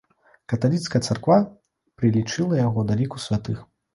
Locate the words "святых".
3.29-3.63